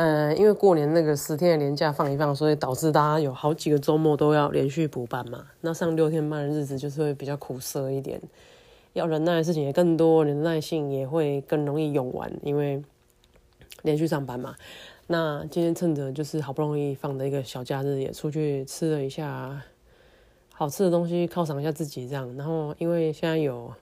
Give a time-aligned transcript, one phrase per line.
[0.00, 5.44] 嗯，因为过年那个十天的年假放一放，所以导致大家有好几个周末都要连续补班嘛。
[5.60, 8.20] 那上六天班的日子就是会比较苦涩一点，
[8.92, 12.80] 要忍耐的事情也更多，忍耐性也会更容易用完，因为
[13.82, 14.54] 连续上班嘛。
[15.08, 19.60] 那今天趁着就是好不容易放的一个小假日，也出去吃了一下
[20.54, 22.32] 好吃的东西，犒赏一下自己这样。
[22.36, 23.74] 然后因为现在有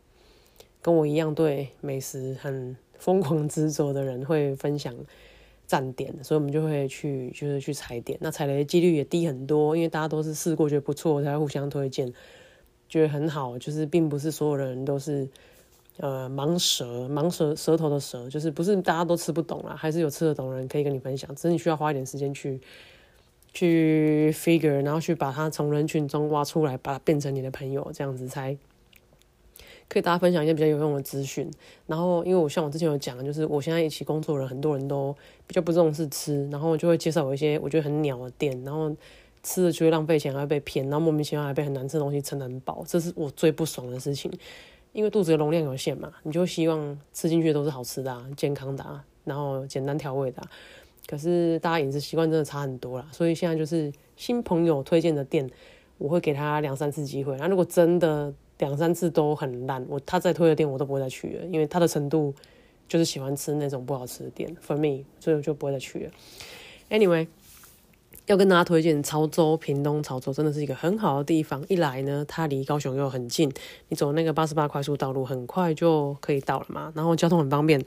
[0.81, 4.95] 跟我一样对美食很疯狂执着的人会分享。
[5.67, 8.19] 站点，所以我们就会去，就是去踩点。
[8.23, 12.13] 那踩雷的几率也低很多，因为大家都是试过觉得不错，才互相推荐，
[12.89, 13.59] 觉得很好。
[13.59, 15.29] 就是并不是所有人都是
[15.99, 21.35] 呃盲舌，盲舌舌头的舌，就是不是大家都吃不懂啦，还是有吃得懂的人可以跟你分享。
[21.35, 22.61] 只是你需要花一点时间去
[23.53, 28.57] 去 figure，然后去把它从人群中挖出来，把它变成你的朋友，这样子才。
[29.89, 31.51] 可以大家分享一些比较有用的资讯，
[31.87, 35.15] 然后因为我像我之前有讲，就是我现在一起工作的人很多人都
[35.47, 38.95] 比较不重视吃，然后就会介绍我一些我觉得很鸟的店，然后
[39.43, 44.31] 吃了就会浪费钱，还会被骗，然后莫名其妙还被很难吃的东西撑得很饱，这是我最不爽的事情。
[44.93, 50.43] 因为肚子的容量有限嘛，你就希望吃进去都是好吃的、健康的，然后简单调味的。
[51.07, 55.49] 可是大家饮食习惯真的差很多了，所以现在就是新朋友推荐的店，
[55.99, 57.37] 我会给他两三次机会。
[57.37, 62.35] 那如果真的两三次都很烂，我他再推的店我都不会再去了，因为他的程度
[62.89, 66.11] 就是喜欢吃那种不好吃的店，for me，所以我就不会再去了。
[66.89, 67.27] Anyway，
[68.25, 71.63] 要跟大家推荐潮州，屏东潮州真的是一个很好的地方。
[71.69, 73.53] 一来呢，它离高雄又很近，
[73.89, 77.85] 你走那个八十八快速道路很快就可以到了嘛，然后交通很方便。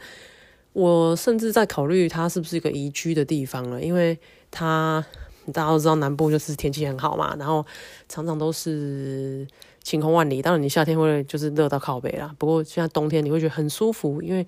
[0.74, 4.16] 我甚至在考虑它是不是一个宜居的地方了，因为
[4.52, 5.04] 它
[5.52, 7.66] 大家都知道南部就是天气很好嘛，然后
[8.08, 9.48] 常常都是。
[9.90, 12.32] 晴空万里，当然你夏天会就是热到靠北啦。
[12.38, 14.46] 不过现在冬天你会觉得很舒服，因为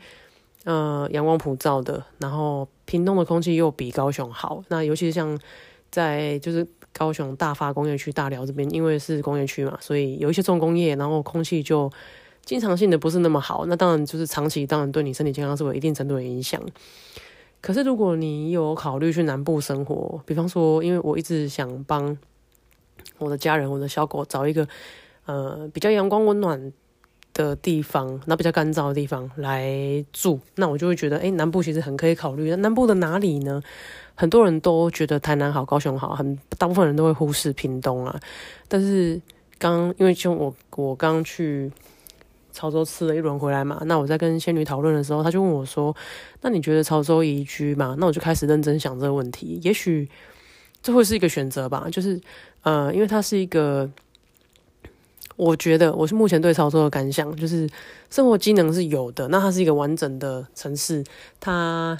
[0.65, 4.63] 呃阳光普照的，然后屏东的空气又比高雄好。
[4.67, 5.35] 那尤其是像
[5.89, 11.91] 在就是高雄大发工业区大寮这边，因为是工业区嘛，所以有一些重工业，然后空气就
[12.45, 13.65] 经常性的不是那么好。
[13.65, 16.61] 那当然就是长期，当然对你身体健康是有一定程度的影响。
[17.61, 22.15] 可是如果你有考虑去南部生活，比方说，因为我一直想帮
[23.17, 24.67] 我的家人、我的小狗找一个。
[25.25, 26.73] 呃，比较阳光温暖
[27.33, 32.53] 的地方，那比较干燥的地方来住，那我就会觉得，哎，南部其实很可以考虑。
[32.57, 33.61] 南部的哪里呢？
[34.15, 38.19] 很多人都觉得台南好，高雄好，很大部分人都会忽视屏东啊。
[38.67, 39.19] 但是
[39.57, 41.71] 刚因为就我我刚去
[42.51, 45.95] 潮州吃了一轮回来嘛，那我在跟仙女讨论的时候，他就问我说
[46.41, 50.09] ：“那你觉得潮州宜居吗？”那我就开始认真想这个问题，也许
[50.83, 51.87] 这会是一个选择吧。
[51.89, 52.19] 就是
[52.63, 53.89] 呃，因为它是一个。
[55.41, 57.67] 我觉得我是目前对潮州的感想，就是
[58.11, 59.27] 生活机能是有的。
[59.29, 61.03] 那它是一个完整的城市，
[61.39, 61.99] 它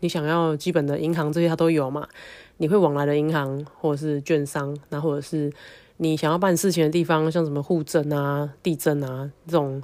[0.00, 2.08] 你想要基本的银行这些它都有嘛？
[2.56, 5.52] 你会往来的银行或者是券商，那或者是
[5.98, 9.82] 你想要办事情的地方，像什么户政啊、地震啊这种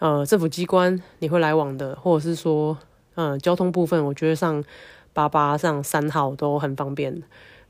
[0.00, 2.76] 呃政府机关你会来往的，或者是说
[3.14, 4.64] 嗯交通部分，我觉得上
[5.12, 7.22] 八八上三号都很方便。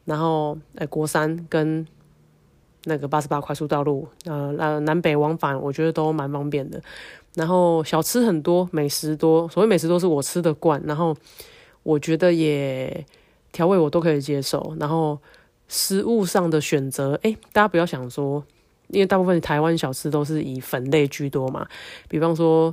[0.07, 1.87] 然后哎国三跟
[2.89, 6.81] 那个八十八快速道路，呃呃，南北往返，我觉得都蛮方便的。
[7.35, 9.49] 然后小吃很多，美食多。
[9.49, 11.15] 所谓美食都是我吃的惯，然后
[11.83, 13.05] 我觉得也
[13.51, 14.77] 调味我都可以接受。
[14.79, 15.19] 然后
[15.67, 18.45] 食物上的选择，哎，大家不要想说，
[18.87, 21.67] 因为大部分台湾小吃都是以粉类居多嘛，
[22.09, 22.73] 比方说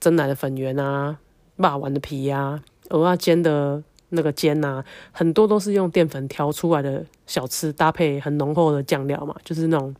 [0.00, 1.16] 蒸奶的粉圆啊，
[1.56, 3.82] 霸丸的皮呀，鹅啊煎的。
[4.12, 9.94] 那个煎呐，很多都是用淀粉调出来的小吃，搭配很浓厚的酱料嘛，就是那种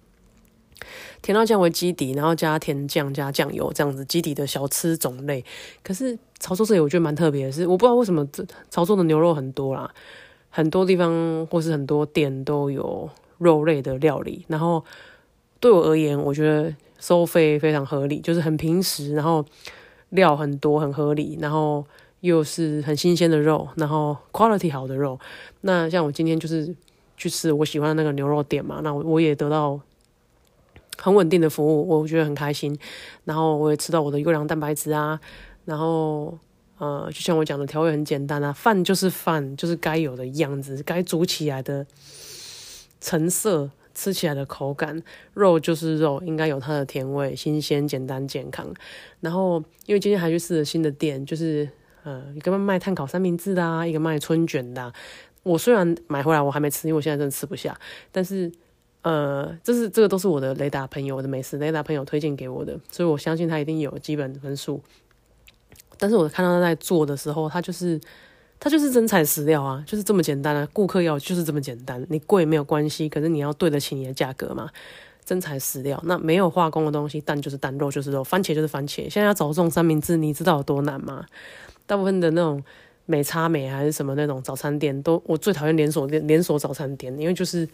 [1.23, 5.44] 甜辣酱为基底，然后加甜酱加酱油这样子基底的小吃种类。
[5.85, 9.88] 可是潮州这里我觉得蛮特别的是，我不知道为什么这潮州的牛肉很多啦，
[10.50, 14.44] 很多地方或是很多店都有肉类的料理。
[14.49, 14.85] 然后
[15.61, 19.47] 对我而言，我觉得收费非常合理，就是很平时，然后
[20.09, 21.87] 料很多很合理，然后。
[22.23, 25.19] 又是很新鲜的肉，然后 quality 好的肉。
[25.62, 26.76] 那像我今天就是
[27.21, 29.79] 去吃我喜欢的那个牛肉店嘛，那我我也得到
[30.97, 32.77] 很稳定的服务，我觉得很开心。
[33.27, 35.21] 然后我也吃到我的优良蛋白质啊，
[35.67, 36.39] 然后
[36.79, 41.87] 呃，就像我讲的，调味很简单啊，饭就是饭，就是该有的样子，该煮起来的
[43.03, 45.03] 成色，吃起来的口感，
[45.35, 48.67] 肉就是肉，应该有它的甜味，新鲜、简单、健康。
[49.21, 51.69] 然后，因为今天还去试了新的店，就是
[52.03, 54.91] 呃，一个卖碳烤三明治的啊，一个卖春卷的。
[55.43, 57.79] 我虽然买回来我还没吃，因为我现在真的吃不下，
[58.13, 58.51] 但是。
[59.03, 64.79] 呃，这是这个都是我的雷达朋友，我的美食雷达朋友推荐给我的，所以我相信他一定有基本分数。
[65.97, 67.99] 但是我看到他在做的时候，他就是
[68.59, 70.69] 他就是真材实料啊，就是这么简单啊。
[70.75, 74.69] 顾客要就是这么简单，你贵没有关系，可是你要对得起你的价格嘛。
[75.25, 79.09] 真材实料，那没有化工的东西，蛋就是蛋，肉就是肉，番茄就是番茄。
[79.09, 81.25] 现在要找这种三明治，你知道有多难吗？
[81.87, 82.63] 大部分的那种
[83.11, 87.69] 美差美还是什么那种早餐店，都我最讨厌连锁店连锁早餐店，因为就是。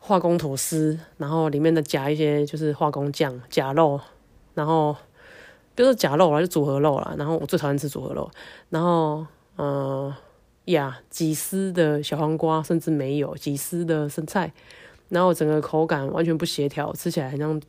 [0.00, 4.00] 化工吐司，然后里面的夹一些就是化工酱、假肉，
[4.54, 4.96] 然后
[5.74, 7.14] 比如说假肉啦，就组合肉啦。
[7.18, 8.30] 然后我最讨厌吃组合肉，
[8.70, 9.26] 然后
[9.58, 10.10] 嗯
[10.66, 14.50] 呀，几丝的小黄瓜，甚至没有几丝的生菜，
[15.10, 17.60] 然后整个口感完全不协调，吃起来很像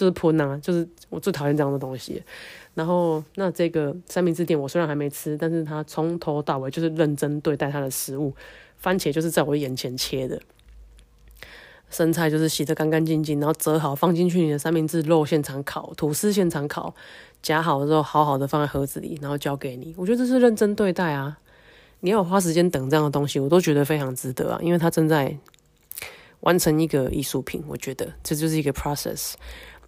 [0.00, 2.22] 就是喷啊，就是我最讨厌这样的东西。
[2.72, 8.34] 然后那这个三明治店我虽然还没吃，但是他从头到尾就是认真对待他的食物，
[8.78, 10.40] 番茄就是在我眼前切的。
[11.90, 16.94] 生菜就是洗得干干净净，然后折好放进去你的三明治，肉现场烤，吐司现场烤，
[17.42, 19.92] 夹好之后好好的放在盒子里，然后交给你。
[19.98, 21.38] 我觉得这是认真对待啊！
[21.98, 25.36] 你要花时间等这样的东西，我都觉得非常值得啊，因为他正在
[26.40, 29.34] 完成一个艺术品，我觉得这就是一个 process。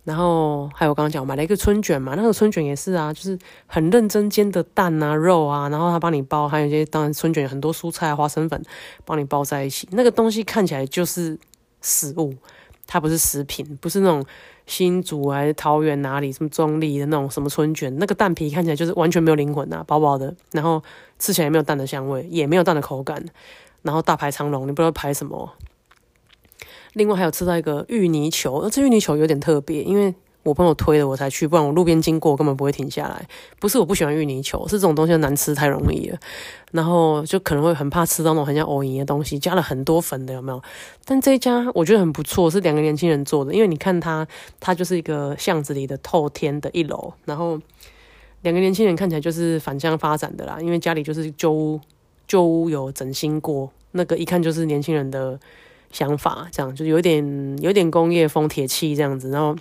[0.04, 8.62] 然后还有刚刚讲买了一个春卷嘛，那个春卷也是啊，就是很认真煎的蛋啊、肉啊，然后他帮你包，还有一些当然春卷有很多蔬菜、花生粉
[9.04, 11.38] 帮你包在一起，那个东西看起来就是。
[11.84, 12.32] 食物，
[12.86, 14.24] 它不是食品，不是那种
[14.66, 20.80] 新竹还是桃园哪里什么中立的那种什么春卷，那个蛋皮看起来就是完全没有灵魂呐，薄薄的，然后
[21.18, 23.20] 吃起来也没有蛋的香味，也没有蛋的口感，
[23.82, 25.52] 然后大排长龙，你不知道排什么。
[26.94, 30.14] 另外还有吃到一个芋泥球，而这芋泥球有点特别，因为。
[30.44, 33.24] 我朋友推的我才去，不然我路边经过根本不会停下来。
[33.60, 36.18] 不是我不喜欢芋泥球，是这种东西难吃太容易了，
[36.72, 40.60] 然后就可能会很怕吃到那种很像藕泥的东西，加了很多粉的有没有？
[41.04, 44.26] 但这一家我觉得很不错，是两个年轻人做的，因为你看他，
[44.58, 47.56] 他就是一个巷子里的透天的一楼，然后
[48.40, 51.80] 两个年轻人看起来就是返乡发展的啦，因为家里就是旧屋，
[52.26, 55.38] 旧屋有整新过，那个一看就是年轻人的
[55.92, 59.56] 想法，这样就有点有点工业风铁器这样子，然后。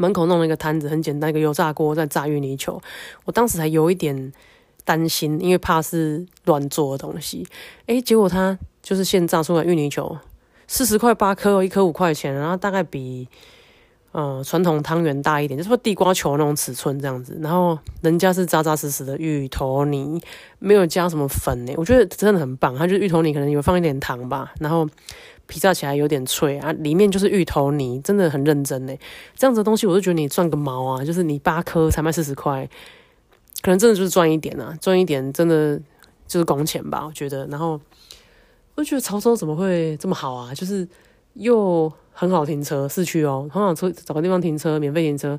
[0.00, 2.80] 门口弄了一个摊子，很简单，一个油炸锅在炸芋泥球。
[3.24, 4.32] 我当时还有一点
[4.84, 7.44] 担心，因为怕是乱做的东西。
[7.86, 10.16] 诶，结果他就是现炸出来芋泥球，
[10.68, 13.26] 四十块八颗，一颗五块钱，然后大概比
[14.12, 17.38] 嗯传统汤圆大一点，就是说地瓜球那种尺寸这样子。
[17.40, 20.20] 然后人家是扎扎实实的芋头泥，
[20.58, 22.74] 没有加什么粉呢，我觉得真的很棒。
[22.74, 24.88] 它就是芋头泥，可能有放一点糖吧，然后。
[25.50, 28.94] 皮炸起来有点脆啊，里面就是芋头泥，真的很认真呢。
[29.34, 31.02] 这样子的东西，我就觉得你赚个毛啊！
[31.02, 32.68] 就是你八颗才卖四十块，
[33.62, 35.80] 可能真的就是赚一点啊，赚一点真的
[36.26, 37.46] 就是工钱吧，我觉得。
[37.46, 37.80] 然后
[38.74, 40.52] 我觉得潮州怎么会这么好啊？
[40.52, 40.86] 就是
[41.32, 45.38] 又很好停车，市区哦，很好车，找个地方停车，免费停车，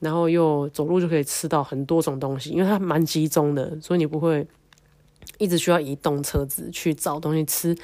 [0.00, 4.46] 然后又走路就可以吃到很多种东西，因为它蛮集中的，所以你不会。
[5.36, 7.76] 一直需要移动车子去找东西吃，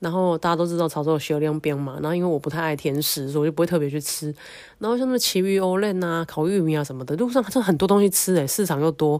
[0.00, 4.34] 然后大家都知道潮州有修炼边嘛，然后因为我不太爱甜食，所以我就不会特别去吃。
[4.78, 9.18] 然后像那么奇鱼、欧链啊、烤玉米啊什么的，路上真的很多东西吃诶，市场又多，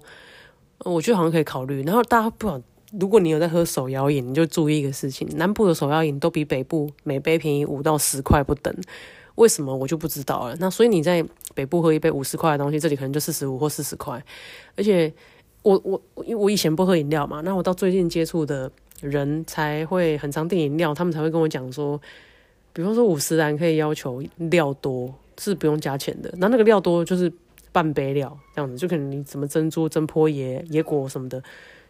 [0.81, 1.83] 我觉得好像可以考虑。
[1.85, 8.75] 然后大家不管，如果你有在喝手摇饮，你就注意一个事情：南部的手摇饮都比北部每杯便宜五到十块不等。
[9.35, 10.57] 为什么我就不知道了？
[10.61, 14.25] 那所以你在北部喝一杯五十块的东西，这里可能就四十五或四十块，
[14.77, 15.13] 而且。
[15.63, 22.01] 我我因为我以前不喝饮料嘛，那我到最近接触的人才会很常订饮料，他们才会跟我讲说，
[22.73, 26.33] 比方说五十兰可以要求料多，是不用加钱的。
[26.39, 27.31] 那那个料多就是
[27.73, 31.43] 半杯料这样子，就可能你什么珍珠、真波野、野果什么的，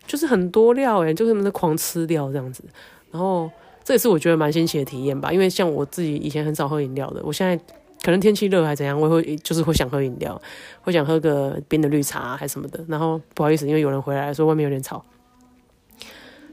[0.09, 2.65] 就是很多料诶，就是那狂吃掉这样子。
[3.12, 3.49] 然后
[3.85, 7.57] 这也是我觉得蛮新奇的体验吧，因为像我自己以前很少喝饮料的，我现在。
[8.00, 10.41] 可能天气热还怎样，我会就是会想喝饮料，
[10.83, 12.83] 会想喝个冰的绿茶还什么的。
[12.87, 15.05] 然后不好意思，因为有人回来说外面有点吵，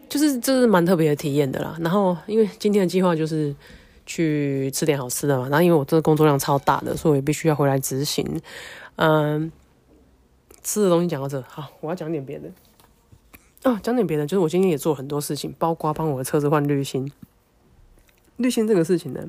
[0.09, 1.77] 就是这是蛮特别的体验的啦。
[1.79, 3.55] 然后因为今天的计划就是
[4.07, 8.25] 去吃点好吃的嘛，然后因为我这个工作量超大的，所以我也必须要回来执行。
[8.95, 9.51] 嗯，
[10.63, 12.49] 吃的东西讲到这，好，我要讲点别的。
[13.65, 17.11] 哦，讲点别的，就是我今天也做很多事情，包括帮我的车子换滤芯。
[18.37, 19.19] 滤芯这个事情呢，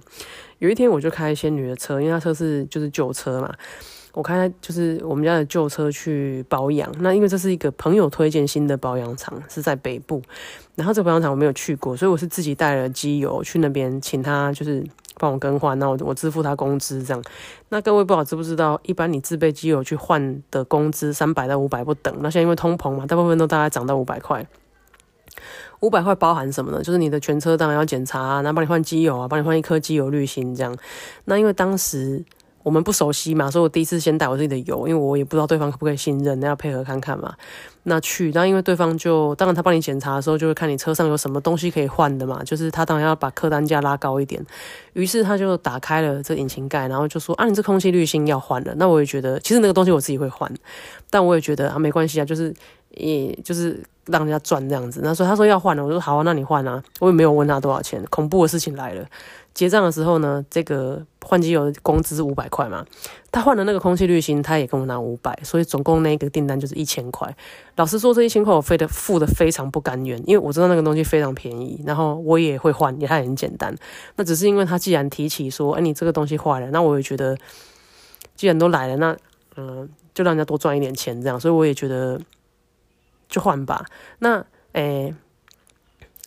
[0.58, 3.54] 有一天我就开仙女的车，因为她车是就是旧车嘛，
[4.12, 6.92] 我开就是我们家的旧车去保养。
[7.00, 10.20] 那因为这是一个朋友推荐新的保养厂，是在北部。
[10.74, 14.84] 然后这个保养厂我没有去过，所以我是自己带了机油去那边，请他就是
[15.18, 17.22] 帮我更换，那我我支付他工资这样。
[17.70, 22.14] 那各位不好知不知道，一般你自备机油去换的工资三百到五百不等。
[22.20, 24.46] 那现在因为通膨嘛，大部分都大概涨到五百块。
[25.80, 26.82] 五百块包含什么呢？
[26.82, 30.74] 就是你的全车当然要检查，然后帮你换机油啊，帮你换一颗机油滤芯这样。
[31.26, 32.24] 那因为当时
[32.66, 37.32] 我们不熟悉嘛，所以我第一次先带我自己的油，因为我也不知道对方可不可以信任，那要配合看看嘛。
[37.84, 44.44] 那去，那因为对方就当然他帮你检查的时候，就会看你车上有什么东西可以换的嘛，就是他当然要把客单价拉高一点。
[44.94, 50.52] 于是他就打开了这引擎盖，然后就说：“啊，你这空气滤芯要换了。”那我也觉得，其实那个东西我自己会换，
[51.08, 52.52] 但我也觉得啊，没关系啊，就是
[52.90, 53.80] 也就是。
[54.08, 58.00] 让人家赚这样子，那说他说要换了，我说好啊，那你换啊，我也没有问他多少钱。
[58.08, 59.04] 恐怖的事情来了，
[59.56, 62.84] 结账的时候呢，这个换机油工资是五百块嘛，
[63.32, 67.34] 他换了那个空气滤芯，他也跟我拿五百，所以总共那个订单就是一千块。
[67.76, 73.74] 老实说，这一千块我费的付的非常不甘愿，因为我知道那个东西非常便宜，然后我也会换，也还很简单。
[74.16, 77.34] 那只是因为他既然提起说，哎，你这个东西坏了，那我也觉得，
[78.34, 79.16] 既然都来了，那
[79.56, 82.20] 嗯，就让人家多赚一点钱这样，所以我也觉得。
[83.28, 83.84] 就换吧。
[84.20, 85.12] 那诶，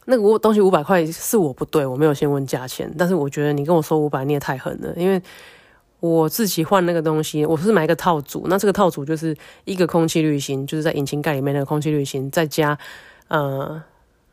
[0.09, 2.91] 那个东西五百块是我不对，我没有先问价钱。
[2.97, 4.93] 但是我觉得你跟我说五百，你也太狠了。
[4.97, 5.21] 因为
[5.99, 8.47] 我自己换那个东西，我是买一个套组。
[8.49, 9.35] 那这个套组就是
[9.65, 12.77] 一个空气滤芯，就是在引擎盖里面那个空气滤芯，再加
[13.29, 13.81] 呃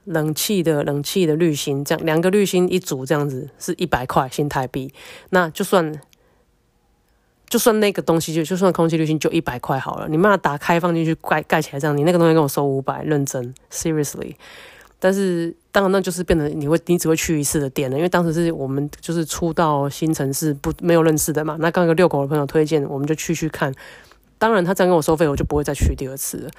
[0.04, 4.92] 冷气的冷气的滤芯，这样两个滤芯一组，这样子是一百块新台币。
[5.30, 6.00] 那就算。
[7.48, 14.34] 就算那个东西就就算空气滤芯就一百块好了，你把它打开放进去盖盖起来这样，你那个东西跟我收五百，认真，seriously。
[14.98, 21.56] 但是当然那就是变得你会你只会去一次的店了，因为当时是我们就是初到新城市不没有认识的嘛。
[21.60, 23.72] 那刚一个遛狗的朋友推荐，我们就去去看。
[24.38, 26.50] 当然他这样跟我收费，我就不会再去第二次了。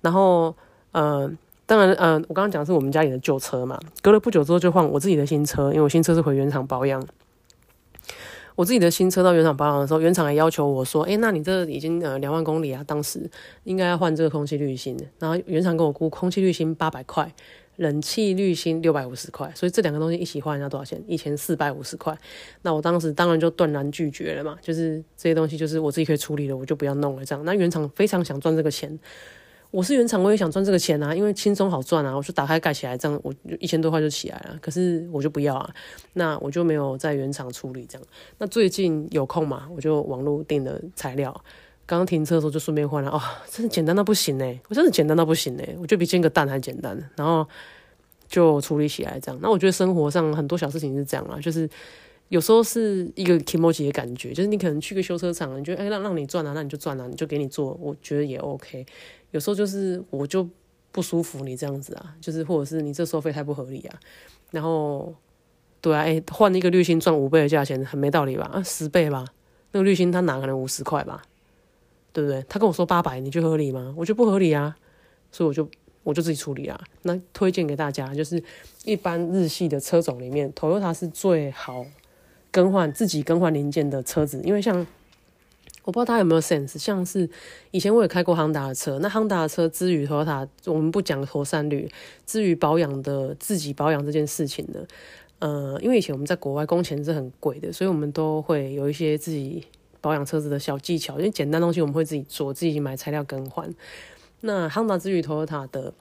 [0.00, 0.54] 然后
[0.92, 1.30] 呃，
[1.66, 7.04] 当然呃，我刚刚讲是我们家里的旧车嘛，隔了不久之后就换我自己的新车，因为我新车是回原厂保养。
[8.56, 13.28] 我自己的新车到原厂保养的时候，原厂还要求我说：“哎，那你这已经呃两万公里啊，当时
[13.64, 17.34] 应该要换这个空气滤芯。”然后原厂跟我估空气滤芯八百块，
[17.76, 21.02] 冷气滤芯六百五十块，所以这两个东西一起换要多少钱？
[21.06, 22.16] 一千四百五十块。
[22.62, 27.44] 那我当时当然就断然拒绝了嘛，就是这些东西就是我自己可以处理的，我就不要弄了这样。
[27.44, 28.98] 那原厂非常想赚这个钱。
[29.70, 32.16] 我是原厂，我也想赚这个钱啊，因为轻松好赚啊。
[32.16, 34.56] 我就打开盖起来，这样我就一千多块就起来了。
[34.62, 35.74] 可是我就不要啊，
[36.12, 38.06] 那我就没有在原厂处理这样。
[38.38, 41.44] 那最近有空嘛，我就网络订的材料，
[41.86, 43.10] 刚刚停车的时候就顺便换了。
[43.10, 46.96] 哦，真的简单到不行哎，我真的简单到不行哎，我觉得比煎个蛋还简单。
[47.16, 47.46] 然后
[48.26, 49.38] 就处理起来这样。
[49.42, 51.68] 那我觉得生活上很多小事情是这样啊，就是
[52.28, 58.84] 有时候是一个 e m o 的感觉，就是你可能去个修车厂，你觉得哎让让你赚啊，那你就赚啊，你就给你做，我觉得也 OK。
[59.30, 60.48] 有时候就是我就
[60.90, 64.00] 不舒服你这样子啊，就是或者是你这收费太不合理啊，
[64.52, 65.14] 然后
[65.82, 68.48] 对啊，哎换一个滤芯赚五倍的价钱很没道理吧？
[68.52, 69.26] 啊十倍吧，
[69.72, 71.22] 那个滤芯他拿可能五十块吧，
[72.14, 72.42] 对不对？
[72.48, 73.94] 他跟我说八百，你觉得合理吗？
[73.94, 74.74] 我觉得不合理啊，
[75.30, 75.68] 所以我就
[76.02, 76.80] 我就自己处理啊。
[77.02, 78.42] 那推荐给大家，就是
[78.86, 81.84] 一般日系的车种里面，Toyota 是最好
[82.50, 84.86] 更换自己更换零件的车子，因为像。
[85.86, 87.28] 我不知道大家有没有 sense，像是
[87.70, 91.86] 以前我也开过亨达的车，那亨达的车之于 Toyota，我们不讲妥善率，
[92.24, 94.80] 至于保养的自己保养这件事情呢，
[95.40, 99.62] 呃，因为以前我们在国外工钱是很贵的，所以我们都会有一些自己
[100.04, 103.74] 保养车子的小技巧，因为简单东西我们会自己做，自己买材料更换。
[104.42, 105.94] 那亨达之于 Toyota 的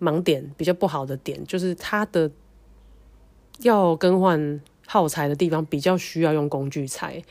[0.00, 2.30] 盲点比较不好的点，就是它的
[3.60, 7.22] 要更换耗材的地方比较需要用工具材。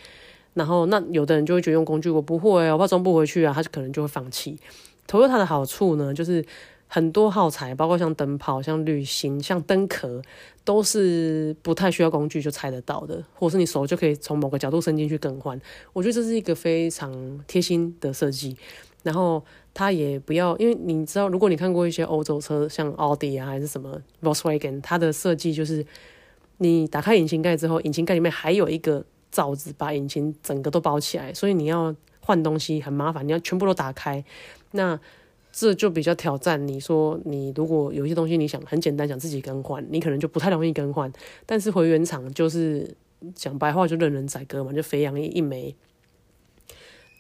[0.53, 4.59] 然后，那有的人就会觉得用工具我不会，我怕装不回去啊，他可能就会放弃。
[5.07, 6.45] 投入它的好处呢，就是
[6.93, 10.21] 很多耗材，包括像灯泡、像滤芯、像灯壳，
[10.63, 15.59] 都是不太需要工具就拆得到的，或者是你手就可以从某个角度伸进去更换。
[15.91, 17.11] 我觉得这是一个非常
[17.47, 18.55] 贴心的设计。
[19.01, 25.83] 然后它也不要，因为你知道，如果你看过一些欧洲车，像奥迪啊，还是什么 Volkswagen，它的设计就是
[26.59, 29.03] 你打开引擎盖之后，引擎盖里面还有一个。
[29.33, 34.23] 罩子把引擎整个都包起来，所以你要换东西很麻烦，你要全部都打开，
[34.73, 34.99] 那
[35.53, 36.67] 这就比较挑战。
[36.67, 41.09] 你说你如果有一些东西你想很简单想自己更换，你可能就不太容易更换。
[41.45, 42.93] 但是回原厂就是
[43.35, 45.75] 讲白话就任人宰割嘛，就肥羊一枚。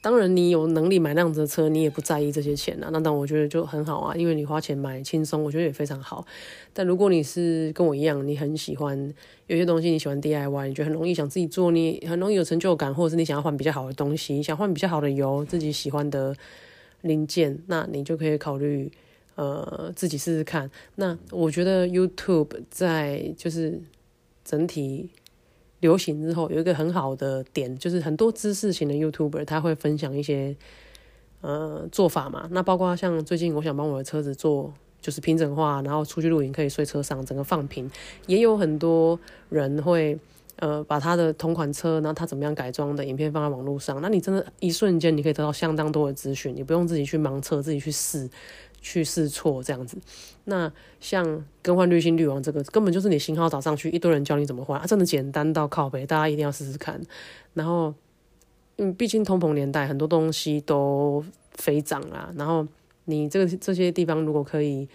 [0.01, 2.89] 当然，你有能力买那样子的车，你也不在意这些钱啊。
[2.91, 6.25] 那当然，我觉得就很好啊，因为你花钱买轻松，我觉得也非常好。
[6.73, 9.13] 但如果你是跟我一样，你很喜欢
[9.47, 16.35] 有些东西，你喜欢 DIY，你觉得很容易想自己做，你很容易有成就感，或者是你想要换比较好的东西，想换比较好的油，自己喜欢的
[17.03, 18.91] 零件，那你就可以考虑
[19.35, 20.69] 呃自己试试看。
[20.95, 23.79] 那我觉得 YouTube 在就是
[24.43, 25.09] 整体。
[25.79, 30.55] 流行之后有一个很好的点，就是很多知识型的 YouTuber 他会分享一些
[31.41, 32.47] 呃做法嘛。
[32.51, 37.91] 那包括像最近我想帮我的车子做就是平整化，然后出去露营可以睡车上，整个放平。
[38.27, 39.19] 也有很多
[39.49, 40.17] 人会
[40.57, 44.01] 呃把他的同款车，然后他怎么样改装的影片放在网络上。
[44.01, 48.29] 那你真的，一瞬间你可以得到相当多的资讯，你不用自己去盲测，自己去试。
[48.85, 49.97] 去试错这样子，
[50.43, 50.69] 那
[50.99, 57.01] 像更换滤芯滤网这个，根本就是你型号打上去，一堆人教你怎么换，啊，真的简单到靠背，大家一定要试试看。
[57.53, 57.93] 然后，
[58.75, 62.29] 嗯，毕竟通膨年代，很多东西都飞涨啦。
[62.35, 62.67] 然后
[63.05, 64.85] 你这个这些地方如果可以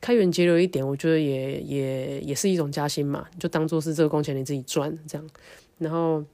[0.00, 5.30] 开源节流一点，我觉得也也也是一种加薪嘛，就当做是这个工钱你自己赚这样。
[5.78, 6.24] 然后。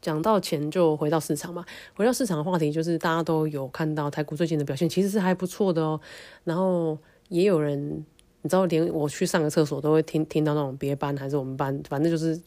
[0.00, 1.66] 讲到钱，就回到市场嘛。
[1.96, 6.00] 回到市场的话题，就是大家都有看到台股最近的表现，其实是还不错的哦。
[6.44, 6.96] 然后
[7.30, 8.06] 也有人，
[8.42, 12.40] 你知道，连我去上个厕所都会听听到那种别班还是我们班，反正就是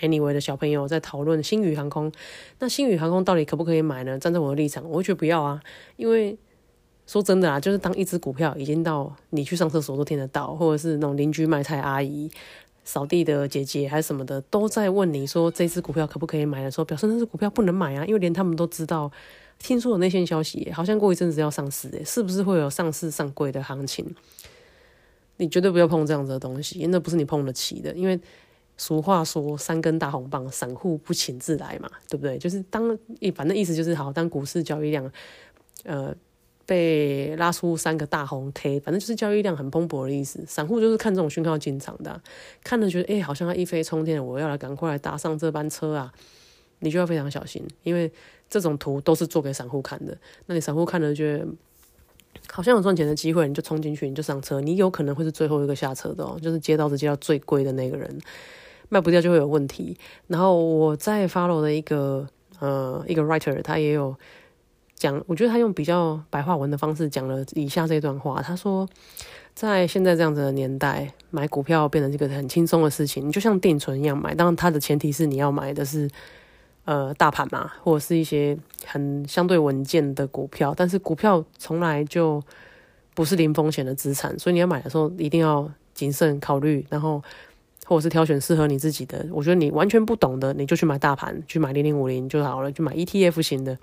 [0.00, 2.10] anyway 的小朋友在讨论星宇航空。
[2.58, 4.18] 那星宇航空到底可不可以买呢？
[4.18, 5.60] 站在我的立场，我会觉得不要啊。
[5.96, 6.36] 因为
[7.06, 12.30] 说真的啊，就是当一只股票已经到你去上厕所都听得到，或者是那种邻居卖菜阿姨。
[12.86, 19.10] 扫地的姐姐还是什么的，都在问你说这只股票可不可以买的时候，表示那只股票不能买啊，因为连他们都知道，
[19.58, 24.14] 听说有内线消息，好像过一阵子要上市，诶，是不是会有上市上柜的行情？
[25.38, 27.90] 你绝对不要碰这样子的东西，因为那不是你碰得起的。
[27.94, 28.20] 因为
[28.76, 32.36] 俗话说三根大红棒，散户不请自来嘛，对不对？
[32.36, 32.86] 就是当
[33.34, 35.10] 反正意思就是好，当股市交易量，
[35.84, 36.14] 呃。
[36.66, 40.42] 被拉出三个大红 K，反正就是交易量很蓬勃的意思。
[40.46, 42.20] 散户就是看这种讯号进场的，
[42.62, 46.12] 看了觉得哎，好像要一飞冲天，我要来赶快来搭上这班车啊！
[46.80, 48.10] 你就要非常小心，因为
[48.48, 50.16] 这种图都是做给散户看的。
[50.46, 51.46] 那你散户看了觉得
[52.50, 58.18] 好像有赚钱的机会，你就冲进去，你就上车，你有可能会是最后一个下车的哦，就是接到是接到最贵的那个人，
[58.88, 59.96] 卖不掉就会有问题。
[60.26, 62.26] 然后我在 follow 的一个
[62.58, 64.16] 呃一个 writer，他也有。
[64.96, 68.40] 讲，我觉得他用比较白话文的方式讲了以下这段话。
[68.40, 68.88] 他说，
[69.54, 74.34] 在现在这样子的年代，买股票变成一个很轻松的事情，你就像定存一样买。
[74.34, 76.08] 当然，它的前提是你要买的是
[76.84, 80.72] 呃大盘嘛，或者是一些很相对稳健的股票。
[80.76, 82.42] 但是股票从来就
[83.14, 87.22] 不是零风险的资产，所以你要买的时候一定要谨慎考虑，然后
[87.86, 89.26] 或者是挑选适合你自己的。
[89.32, 93.76] 我觉得你完全不懂的，你就去买大盘，去买零零五零就好了，去买 ETF 型的。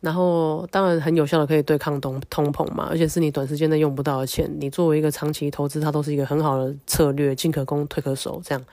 [0.00, 8.64] 然后当然很有效的可以对抗通通膨嘛，而且是你短时间内用不到的钱，你作为一个长期投资，它都是一个很好的策略，进可攻退可守这样。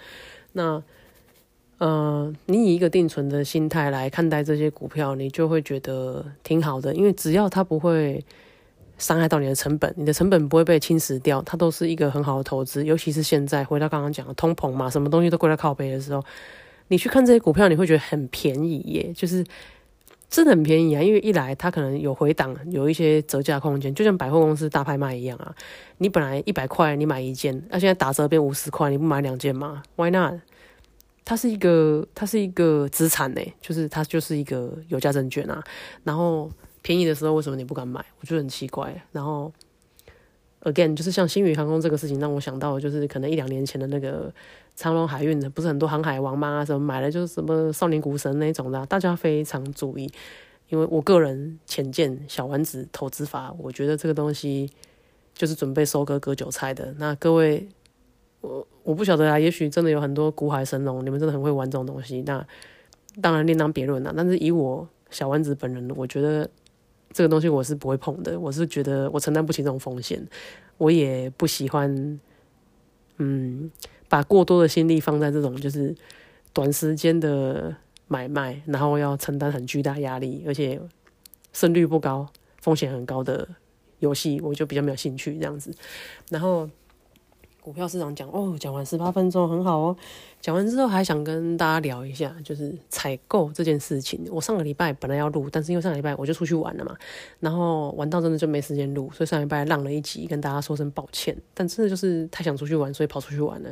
[0.54, 0.82] 那
[1.80, 8.24] 呃，你以一个定存的心态来看待这些股票，你就会觉得挺好的，因为只要它不会
[8.98, 12.86] 伤害到你的成本，你的成本不会被侵蚀掉，它都是一个很好的投资。
[12.86, 16.24] 尤其是现在回到刚刚讲的通膨嘛，什么东西都贵在靠背的时候，
[16.88, 19.44] 你去看这些股票，你会觉得很便宜耶，就是。
[20.30, 25.56] 真的很便宜啊，因为一来它可能有回档，有一些折价空间，就像百货公司大拍卖一样啊。
[26.00, 30.36] 你本来一百块你买一件，那现在打折变五十块，你不买两件吗？Why not？
[31.24, 35.64] 它是一个，它是一个资产呢，就是它就是一个有价证券啊。
[36.04, 38.04] 然后便宜的时候为什么你不敢买？
[38.20, 38.94] 我觉得很奇怪。
[39.12, 39.52] 然后
[40.72, 44.34] again，就是像星宇航空这个事情，让我想到就是可能一两年前的那个。
[44.80, 46.64] 长隆海运的不是很多航海王吗？
[46.64, 50.08] 什么买了就是什么少年股神那种的，大家非常注意。
[50.70, 54.70] 因为我个人浅见小丸子投资法，我觉得这个东西
[55.34, 56.94] 就是准备收割割韭菜的。
[57.00, 57.68] 那各位，
[58.42, 62.22] 我我不晓得啊，也许真的有很多股海神龙，你们真的很会玩这种东西。
[62.28, 62.46] 那
[63.20, 64.14] 当然另当别论了。
[64.16, 66.48] 但是以我小丸子本人，我觉得
[67.12, 68.40] 这个东西我是不会碰的。
[68.40, 70.26] 我是觉得我承担不起这种风险，
[70.78, 72.20] 我也不喜欢，
[73.18, 73.72] 嗯。
[74.10, 75.94] 把过多的心力放在这种就是
[76.54, 77.76] 短时间的
[78.08, 80.80] 买卖，然后要承担很巨大压力，而且
[81.52, 82.28] 胜率不高、
[82.62, 83.48] 风险很高的
[84.00, 85.74] 游戏，我就比较没有兴趣这样子。
[86.30, 86.70] 然后。
[87.68, 89.94] 股票市场讲哦，讲完十八分钟很好哦。
[90.40, 94.26] 讲完之后还想跟大家聊一下，就是采购这件事情。
[94.32, 96.96] 我上个礼拜本来要录，但是因为上个礼拜我就出去玩了嘛，
[97.42, 101.36] 然后玩到真的就没时间录，所以上礼拜浪了一集，跟大家说声抱歉。
[101.54, 103.70] 但真的就是太想出去玩，所以跑出去玩了。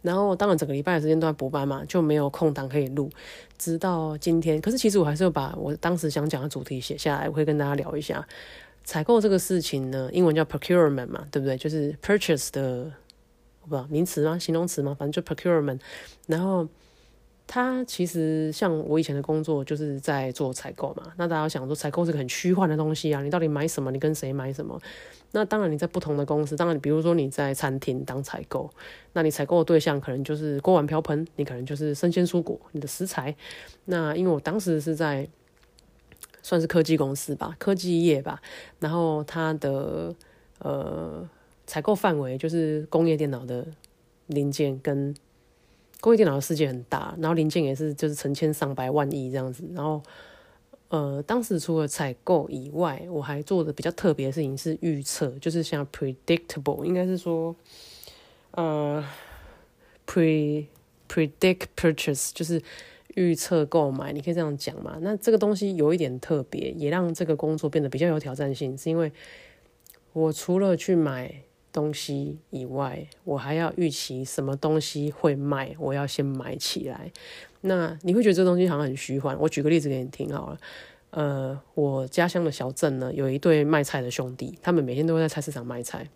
[0.00, 3.10] 然后当然整个礼拜的时间都在补班嘛，就没有空档可以录。
[3.58, 8.24] 直到今天，可是其实我还是要把我当时想讲的主题写下来，我会跟大家聊一下
[8.84, 10.08] 采购这个事情呢。
[10.12, 11.56] 英文叫 procurement 嘛，对不对？
[11.56, 12.92] 就是 purchase 的，
[13.68, 14.38] 不名词吗？
[14.38, 14.96] 形容词吗？
[14.98, 15.80] 反正就 procurement。
[16.26, 16.66] 然后
[17.46, 21.12] 它其实像我以前的工作就是在做采购嘛。
[21.16, 23.90] 那大家想说，采购是个很虚幻的东西啊，你到底买什么？
[23.90, 24.80] 你跟谁买什么？
[25.32, 28.70] 那当然，你在不同的公司，当然，比如说你在餐厅当采购，
[29.14, 33.34] 那你采购的对象可能就是锅碗瓢盆，你可能就是生鲜蔬果，你的食材。
[33.86, 35.28] 那因为我当时是在
[36.40, 38.40] 算是科技公司吧，科技业吧，
[38.78, 40.14] 然后它的
[40.60, 41.28] 呃
[41.66, 43.66] 采购范围就是工业电脑的
[44.26, 45.14] 零件，跟
[46.00, 50.02] 工业电脑的世界很大，然后零件也是就是成千上百万亿这样子，然后。
[50.88, 57.56] 呃，当时除了采购以外，我还做的比较特别的事情是预测，就是像 predictable，应该是说，
[58.52, 59.04] 呃
[60.06, 60.66] ，pre
[61.08, 62.62] predict purchase，就是
[63.14, 64.96] 预测购买，你可以这样讲嘛？
[65.00, 69.10] 那这个东西有一点特别，也让这个工作变得比较有挑战性，是因为
[70.12, 71.42] 我除了去买
[71.74, 77.10] 东西以外，我还要预期什么东西会卖，我要先买起来。
[77.62, 79.36] 那你会觉得这东西好像很虚幻。
[79.40, 80.58] 我举个例子给你听好了。
[81.10, 86.08] 呃，我家乡的小镇呢，有一对卖菜的兄弟，他们每天都会在菜市场卖菜。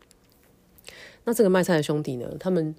[1.25, 2.75] 那这个卖菜的兄弟呢，他们。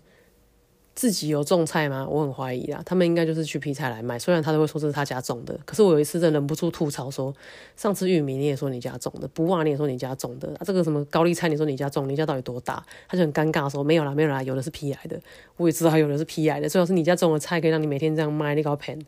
[0.99, 2.05] 自己有种菜吗？
[2.09, 4.19] 我很怀疑啊，他们应该就是去批菜来卖。
[4.19, 7.33] 虽然他都会说这是他家种的，可是我有一次真忍不住吐槽说：
[7.77, 12.85] 上次玉米你也说你家种的，不袜你也说你家种的，啊，这个什么高丽菜你说你家种，你家到底多大？
[13.07, 15.17] 他就很尴尬说：没有啦，没有啦，有的是批来的。
[15.55, 18.99] 我也知道有的是批来的，最好是你家种的菜可以让你每天这样卖，你搞盆。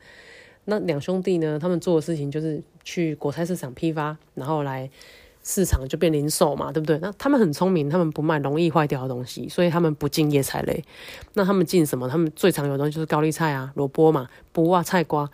[0.64, 4.90] 那两兄弟呢，他们做的事情就是去果菜市场批发，然后来。
[5.44, 7.00] 市场就变零售嘛，对不对？
[7.00, 10.84] 那他们很聪明，他们不卖容易坏掉的东西，所以他们不进叶菜类。
[11.34, 12.08] 那他们进什么？
[12.08, 15.28] 他们最常有的东西就是高丽菜啊、萝卜嘛、卜啊、菜瓜、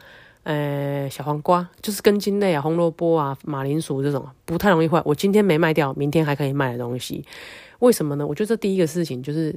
[0.43, 5.01] 呃、小黄瓜，就是根茎类啊、红萝卜啊、马铃薯这种不太容易坏。
[5.03, 7.25] 我今天没卖掉，明天还可以卖的东西，
[7.79, 8.25] 为什么呢？
[8.25, 9.53] 我觉得这第一个事情就是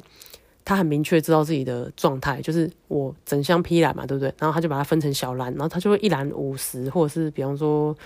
[0.65, 4.35] 他很明确知道自己的状态，就是我整箱批来嘛，对不对？
[4.41, 7.97] 然后他就把它分成小篮，然后他就会一篮五十，或者是比方说，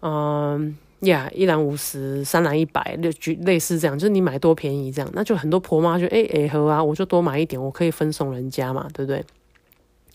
[0.00, 0.76] 嗯。
[1.00, 9.24] 呀，一篮五十，三篮一百，类举类似这样，就是你买多便宜这样，那就很多婆妈就哎哎喝啊，我就多买一点，我可以分送人家嘛，对不对？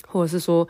[0.06, 0.68] 或者是说，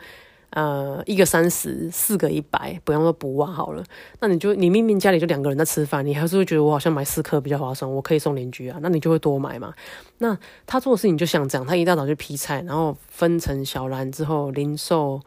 [0.50, 3.82] 呃，一个三十，四个一百，不用说补袜好了，
[4.20, 9.74] 那你就你明明家里就两个人在吃饭，你还是会觉得我好像买四颗比较划算，我可以送邻居啊，那你就会多买嘛。
[10.18, 15.20] 那他做的事情就像这样，他一大早就批菜，然后分成小篮之后零售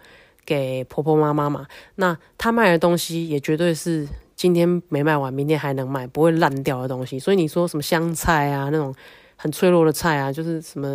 [0.46, 1.68] 给婆婆妈妈嘛。
[1.96, 4.08] 那他卖的东西也绝对是。
[4.38, 7.18] 今天没卖完，明天还能卖，不会烂掉的东西。
[7.18, 8.94] 所以你说什么香菜啊，那种
[9.36, 10.88] 很脆弱的菜啊，就是什么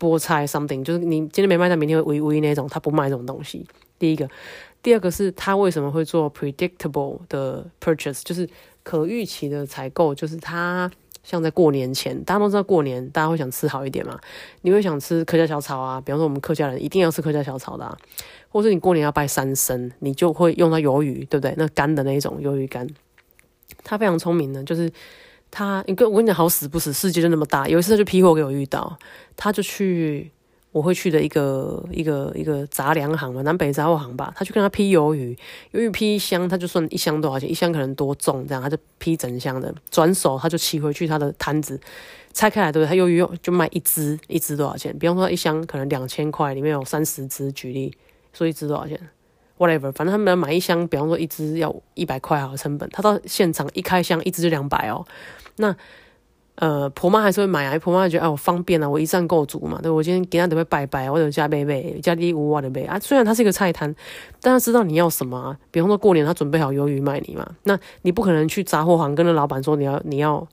[0.00, 3.64] 菠菜、something，就是你今天没卖，但明天会微微那种，他不卖这种东西。
[4.00, 4.28] 第一个，
[4.82, 8.48] 第二个是他为什么会做 predictable 的 purchase，就是
[8.82, 10.90] 可预期的采购，就是他
[11.26, 14.16] 像在过年前，大家都知道过年大家会想吃好一点嘛，
[14.62, 17.84] 你会想吃客家小炒啊，比方说我们客家人一定要吃客家小炒的。
[17.84, 17.98] 啊。
[18.48, 21.52] 或是你过年要拜三牲，你就会用到鱿鱼，对不对？
[21.58, 22.86] 那干的那一种鱿鱼干，
[23.84, 24.90] 他非常聪明的，就是
[25.50, 27.68] 他，你跟我跟你讲，好死不死，世界就那么大。
[27.68, 28.96] 有一次他就批货给我遇到，
[29.36, 30.30] 他就去
[30.76, 35.34] 我会去的一个一个一个杂粮行嘛，南北杂货行吧，他去跟他批鱿鱼，
[35.72, 41.80] 鱿鱼批一箱，他就算一箱多少钱，一箱可能多重这样，他就批整箱的，转手他就骑回去他的摊子，
[42.34, 42.94] 拆开来对不对？
[42.94, 44.94] 他鱿鱼就卖一只，一只多少钱？
[44.98, 47.96] 比方说一箱可能两千块，里面有三十只，举例。
[48.34, 49.00] 所以一支多少钱
[49.56, 55.06] ？Whatever，反正他们要买一箱，比方说一支要一百块好成本，他到现场一开箱，一支就两百哦。
[55.56, 55.74] 那
[56.56, 59.78] 呃，婆妈还是会买啊，婆妈觉得哎我方便啊，我一站够足嘛。
[59.82, 62.98] 对我今天给他准备拜拜，我有加贝贝，加第五瓦的贝啊。
[62.98, 63.94] 虽然它是一个菜摊，
[64.40, 65.56] 但他知道你要什么啊。
[65.70, 70.46] 比方说过年他准备好鱿鱼卖你嘛，那你不可能去杂货行跟那老板说你要你要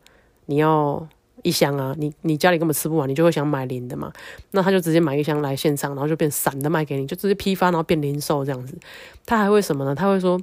[0.45, 1.07] 你要。
[1.41, 4.09] 一箱啊，你你家里根本吃不完，你就会想买零的嘛？
[4.51, 8.77] 那他就直接买一箱来现场，然后就变散的卖给你，就直接批发，然后变零售这样子。
[9.25, 9.93] 他还会什么呢？
[9.93, 10.39] 他会说。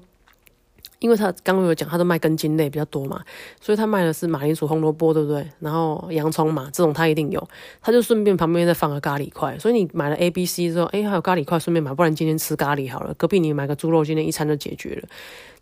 [1.01, 3.23] 因为他刚刚有讲，他都卖根茎类比较多嘛，
[3.59, 5.47] 所以他卖的是马铃薯、红萝卜，对不对？
[5.59, 7.49] 然后洋葱嘛，这种他一定有，
[7.81, 9.59] 他就顺便旁边再放个咖喱块。
[9.59, 13.15] 所以你买了 A、B、C 之后，哎，还有咖喱块，顺便买，不然今天吃咖喱好了。
[13.15, 15.09] 隔壁你买个猪肉，今天一餐就解决了。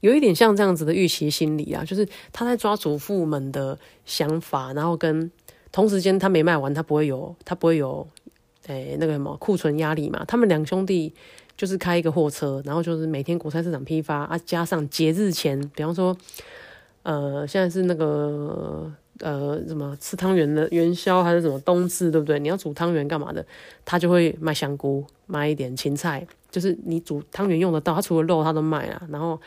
[0.00, 5.30] 有一点像这样子的预期心理啊，就是他在抓主妇们的想法，然后跟
[5.70, 8.04] 同时间他没卖完，他不会有，他不会有，
[8.66, 10.24] 哎，那个什么库存压力嘛。
[10.26, 11.14] 他们两兄弟。
[11.58, 16.16] 就是开一个货车，然后就是每天国菜市场批发啊，加上节日前，比方说，
[17.02, 22.38] 呃，现在是那个呃什么吃汤圆的元宵还是什么冬至，对不对？
[22.38, 23.44] 你要煮汤圆干嘛的？
[23.84, 27.92] 他就会卖香菇，卖一点芹菜，就是你煮汤圆用得到。
[27.96, 29.02] 他除了肉他都卖啊。
[29.10, 29.40] 然后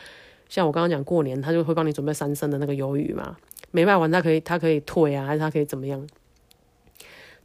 [0.50, 3.34] 像我刚刚讲过年，他就会帮你准备三升的那个鱿鱼嘛，
[3.70, 6.06] 没卖完他可以他可以退啊，还是他可以怎么样？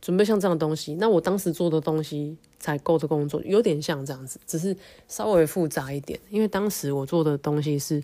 [0.02, 4.76] 准备像这样的东西，那我当时做的东西采购的工作有点像这样子，只是
[5.08, 6.20] 稍微复杂一点。
[6.30, 8.02] 因为当时我做的东西是，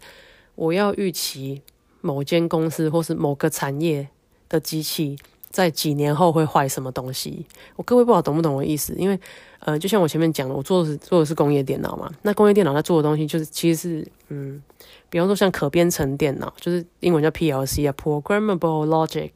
[0.56, 1.62] 我要预期
[2.01, 4.08] 某间公司或是某个产业
[4.49, 5.15] 的机器
[5.51, 7.45] 在几年后会坏什么东西。
[7.75, 8.93] 我各位不知道懂不懂我的意思？
[8.95, 9.19] 因为
[9.60, 12.12] 呃，就像我前面讲的，我做的是做的是工业电脑嘛。
[12.23, 14.62] 那工业电脑它做的东西就是其实是嗯，
[15.10, 19.32] 比方说像可编程电脑，就是英文叫 PLC 啊，Programmable Logic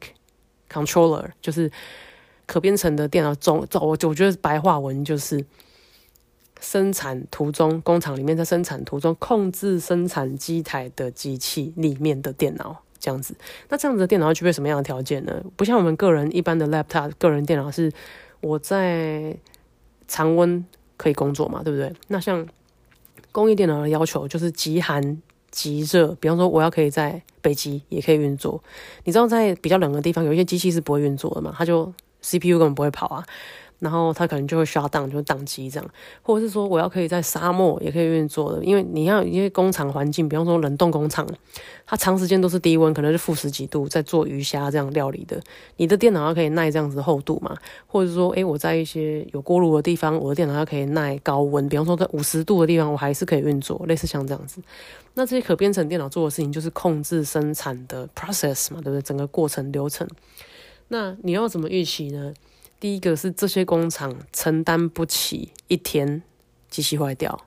[0.70, 1.72] Controller，就是。
[2.48, 5.46] 可编程的电脑中，我我觉得白话文就是
[6.60, 13.36] 生产途中工厂里面在生产途中控制生产机台的机器里面的电脑这样子。
[13.70, 15.44] 那这样子的电脑具备什么样的条件呢？
[15.56, 17.92] 不像我们个人一般的 laptop 个人电脑是
[18.42, 19.38] 我在
[20.08, 21.94] 常温可以工作嘛，对不对？
[22.08, 22.48] 那像
[23.32, 28.64] 工业电脑的要求就是极寒极热，比方说我要可以在北极也可以运作。
[29.04, 31.54] 你知道在比较冷的地方有一些机器是不会运作的嘛？
[31.56, 31.94] 它就
[32.28, 33.24] CPU 根本不会跑啊，
[33.80, 35.90] 然后它可能就会刷档，就宕机这样，
[36.22, 41.28] 或者是说我要可以在沙漠也可以运作的，因为你要一些工厂环境，比方说冷冻工厂，
[41.86, 45.40] 它长时间都是低温，可能是负十几度在做鱼虾这样料理的，
[45.78, 54.60] 你的电脑要可以耐这样子厚度嘛，或者说，诶，我在一些有锅炉的地方，我的电脑要可以耐高温，比方说在五十度的地方，我还是可以运作，类似像这样子。
[55.14, 59.02] 那这些可编程电脑做的事情就是控制生产的 process 嘛，对不对？
[59.02, 60.08] 整个过程流程。
[60.90, 62.34] 那你要怎么预期呢？
[62.80, 66.22] 第一个是这些工厂承担不起一天
[66.70, 67.40] 机器坏掉，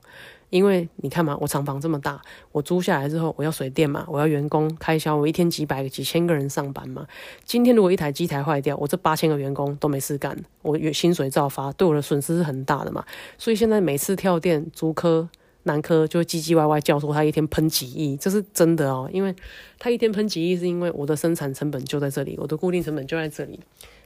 [0.49, 7.07] 因为你看嘛，我厂房这么大，我租下来之后，我要水电嘛，我要员工开销，我一天几百个、几千个人上班嘛。
[7.45, 13.05] 今天如果一台机台坏掉，我这八千个员工都没事干，我月薪水照发，对我的损失是很大的嘛。
[13.37, 15.29] 所以现在每次跳电，租科。
[15.63, 19.35] 南科就唧唧歪歪叫说他一天喷几亿，这是真的哦，因为
[19.77, 23.59] 他一天喷几亿，是因为我的生产成本就在这里，我的固定成本就在这里。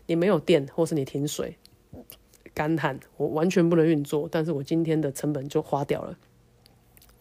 [0.07, 1.55] 你没有电，或是你停水、
[2.53, 6.17] 干旱，我完全不能运作，但是我今天的成本就花掉了，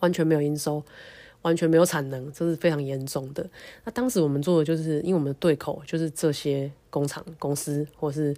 [0.00, 0.82] 完全没有营收，
[1.42, 3.48] 完全没有产能，这是非常严重的。
[3.84, 8.34] 那当时我们做的就是，因为我们的对口就是这些工厂、公司，或是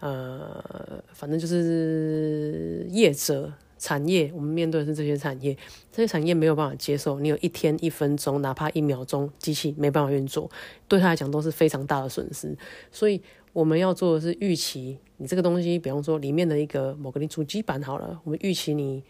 [0.00, 3.50] 呃，反正就是业者。
[3.82, 5.52] 产业，我们面对的是这些产业，
[5.90, 10.48] 这些产业没有办法接受你有一天一分钟，哪怕一秒钟机器没办法运作，
[10.86, 12.56] 对他来讲都是非常大的损失。
[12.92, 13.20] 所以
[13.52, 19.02] 我们要做的是预期，你这个东西，比方说里面的一个某个你主机板好了，我们预期你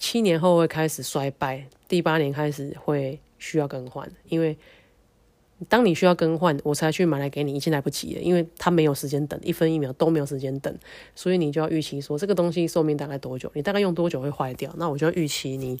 [0.00, 4.58] 七年后会开始衰败，第八年开始会需要更换，因为。
[5.68, 10.74] 当你需要更换，我才去买来给你，已经来不及了，因为它没有时间等，一分一秒都没有时间等，
[11.14, 15.80] 所以你就要预期说这个东西寿命大概多久，你大概用多久会坏掉，那我就要预期你，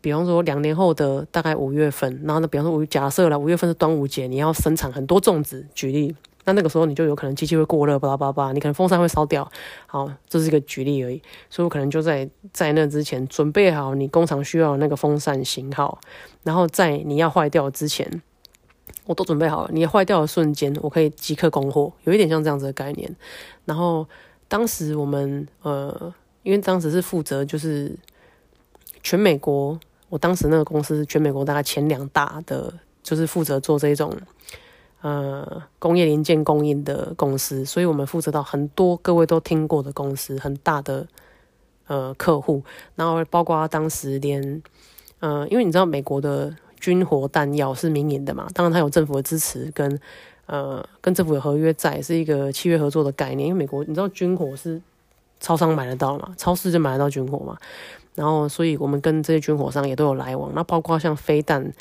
[0.00, 6.16] 比方说两年后的大概五月份，然后呢，比方说我假设了五月份是端午节，你要生产很多粽子，举例。
[6.44, 9.48] 那那个时候你就有可能机器会过热，巴拉巴拉，你可能风扇会烧掉。
[9.86, 11.22] 好，这是一个举例而已。
[11.48, 16.00] 所以我可能就在在那之前准备好你工厂需要那个风扇型号，
[16.42, 18.22] 然后在你要坏掉之前，
[19.06, 19.70] 我都准备好了。
[19.72, 23.14] 你坏掉的瞬间，我可以即刻供货，有一点像这样子的概念。
[23.64, 24.06] 然后
[24.48, 27.94] 当时我们呃，因为当时是负责就是
[29.02, 29.78] 全美国，
[30.08, 34.12] 我当时那个公司全美国大概前两大的，就是负责做这种。
[35.02, 41.04] 呃，工业零件供应的公司，所以我们负责到很多各位都听过的公司，很大的
[41.88, 42.62] 呃客户，
[42.94, 44.62] 然后包括当时连
[45.18, 50.00] 呃，因为你知道美国的军火弹药是民营的嘛，当然它有政府的支持，跟
[50.46, 53.48] 呃跟政府有合约在，是一个契约合作的概念。
[53.48, 54.80] 因为美国你知道军火是
[55.40, 57.58] 超商买得到嘛，超市就买得到军火嘛，
[58.14, 61.72] 然后所以我们跟这些军火商也都有来往，那包括像飞弹。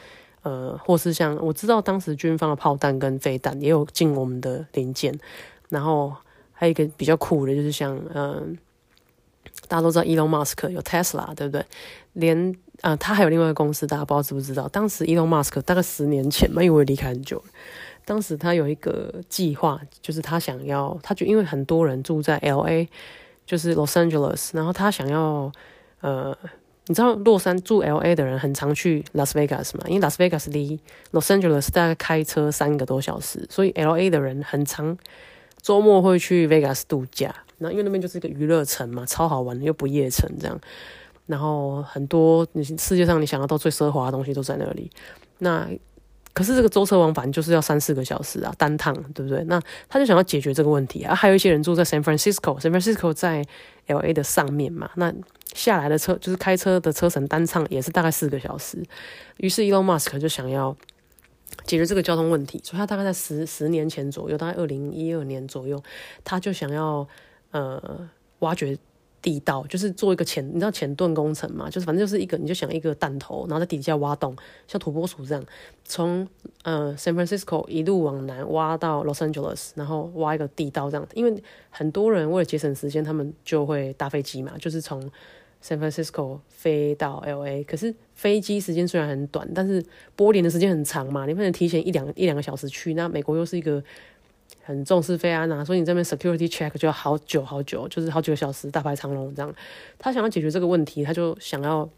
[0.43, 5.17] 呃，或是像我知道当时军方的炮弹跟飞弹也有进我们的零件，
[5.69, 6.13] 然后
[6.51, 8.57] 还有一个比较酷的，就是像嗯，
[9.67, 11.63] 大家都知道 Elon Musk 有 Tesla，对不对？
[12.13, 14.67] 连呃，他还有另外一个公司，大家不知道知不知道？
[14.69, 17.45] 当时 Elon Musk 大概十年前嘛，因为我离开很久了，
[18.03, 22.87] 当时他有一个计划，就是他想要，他就因为很多人住在 LA，
[23.45, 25.51] 就是 Los Angeles，然后他想要
[26.01, 26.35] 呃。
[26.91, 29.85] 你知道洛杉住 L A 的人很常去 Las Vegas 吗？
[29.87, 30.77] 因为 Las Vegas 离
[31.13, 34.97] Los Angeles 大概开车三个多小时，所以 L A 的人很常
[35.61, 37.33] 周末会去 Vegas 度假。
[37.59, 40.59] 那因为那边就是一个娱乐城嘛，超好玩的又不夜城这样。
[41.27, 44.91] 然后很多你世界上你想要到最奢华的东西都在那里。
[45.37, 45.65] 那
[46.33, 49.43] 可是这个舟车往返就是要三四个小时啊，单趟，对不对？
[49.45, 51.13] 那他就想要解决这个问题啊。
[51.13, 53.45] 还有一些人住在 San Francisco，San Francisco 在
[53.87, 55.13] L A 的上面嘛，那
[55.53, 58.81] 下来的车就是开车的车程单趟也是大概四个小时。
[59.37, 60.75] 于是 Elon Musk 就想要
[61.65, 65.83] 解决这个交通问题，所以他大概在十十年前左右，大概二零一二年左右，
[66.23, 67.07] 他就想要
[67.51, 68.77] 呃挖掘。
[69.21, 71.69] 地道就是做一个潜，你知道潜盾工程嘛？
[71.69, 74.35] 就是反正就是一个，你就想一个弹头，然后在底下挖洞，
[74.67, 75.45] 像土拨鼠这样，
[75.85, 76.27] 从
[76.63, 81.07] 呃 San Francisco 一路往南挖到 Los Angeles，然后挖一个地道这样。
[81.13, 84.99] 因为很多人为了节省时间，他们就会搭飞机嘛，就是从
[85.63, 87.63] San Francisco 飞到 LA。
[87.65, 92.95] 可是飞机时间虽然很短，但是波联的时间很长嘛，你不能提前一两一两个小时去。
[92.95, 93.83] 那美国又是一个。
[94.63, 99.53] 很重视飞安啊，所以你这边 security check 就要好久好久，就是好几个小时，大排长龙这样。
[99.97, 101.89] 他想要解决这个问题，他就想要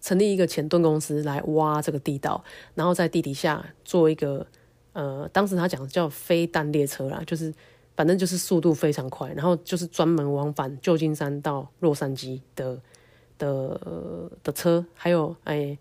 [0.00, 2.42] 成立一个前盾公司来挖这个地道，
[2.74, 4.46] 然后在地底下做一个
[4.92, 7.52] 呃，当时他讲叫飞弹列车啦，就是
[7.96, 12.80] 反正就是速度非常快，然后就是专门往返旧金山到洛杉矶的
[13.36, 15.76] 的的车，还有哎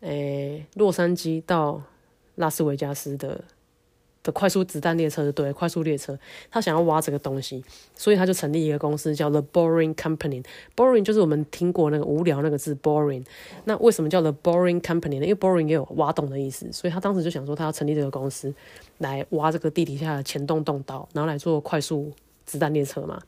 [0.00, 1.82] 哎洛杉矶到
[2.36, 3.44] 拉斯维加斯的。
[4.26, 6.18] 的快速子弹列车，对，快速列车，
[6.50, 10.44] 他想要挖这个东西，所以他就成立一个公司，叫 The Boring Company。
[10.74, 13.24] Boring 就是我们听过那个无聊那个字，Boring。
[13.64, 15.26] 那为什么叫 The Boring Company 呢？
[15.26, 18.52] 因为 Boring 也有挖洞的意思，所以他当时就想说，他要成立这个公司，
[18.98, 22.10] 来挖这个地底下的前洞洞道，然后来做快速
[22.44, 23.20] 子弹列车嘛。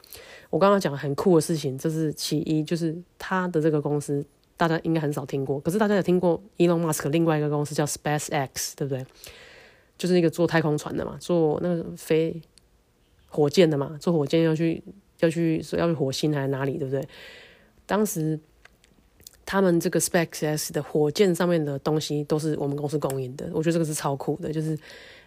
[0.50, 4.24] 我刚刚讲很酷的事情，这是其一，就是他的这个公司
[4.56, 9.06] 大家应该很少听过，可是大家有听过 Elon Musk 另外一个公司叫 SpaceX，对不对？
[9.98, 12.40] 就是那个坐太空船的嘛，坐那个飞
[13.26, 14.82] 火箭的嘛，坐火箭要去
[15.18, 17.06] 要去说要去火星还是哪里，对不对？
[17.84, 18.38] 当时
[19.44, 24.78] 他们这个 SpaceX 的火箭上面的东西都是我们公司供应的，我觉得这个是超酷的，就是。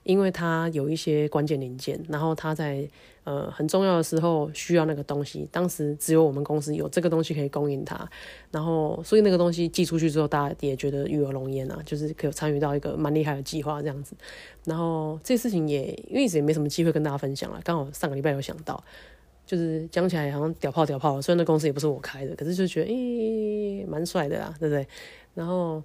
[0.04, 2.88] 因为它有一些关键零件，然后它在
[3.24, 8.10] 呃很重要的时候需要那个东西，当时只有我们公司有这个东西可以供应它，
[8.50, 14.16] 然后所以那个东西寄出去之后，大家也觉得与有龙焉啊，就是可以参与到一个蛮厉害的计划这样子。
[14.66, 18.84] 然后这事情也因为一直也没什么机会跟大家分享了，刚好上个礼拜有想到，
[19.46, 24.88] 就是讲起来好像屌炮屌炮，虽然那公司也不是我开的，可是就觉得诶蛮帅的啊，对不对？
[25.36, 25.84] 然后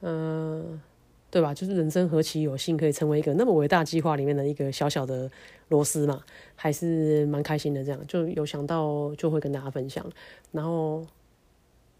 [0.00, 0.80] 嗯。
[1.32, 1.54] 对吧？
[1.54, 5.30] 就是人生何其有幸，可以成为一个那么伟大计划里面的一个小小的
[5.68, 6.22] 螺丝嘛，
[6.54, 7.82] 还是蛮开心的。
[7.82, 10.04] 这样就有想到，就会跟大家分享。
[10.50, 11.02] 然后，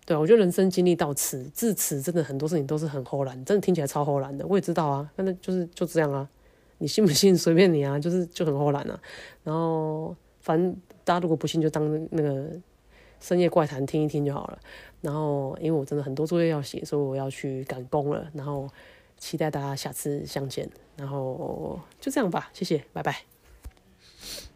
[0.05, 4.47] 对我觉得人生经历到此至此，真的很多事情都是很齁然，真的听起来超齁然的。
[4.47, 6.29] 我也知道啊，但是就是就这样啊，
[6.77, 9.01] 你信不信随便你啊，就是就很齁然啊。
[9.45, 12.51] 然后，反正大家如果不信，就当那个
[13.19, 14.59] 深夜怪谈听一听就好了。
[15.01, 18.31] 然后，因为我真的很多作业要写，所以我要去赶工了。
[18.35, 18.69] 然后。
[19.23, 23.23] 期待大家下次相见，然后就这样吧，谢谢，拜拜。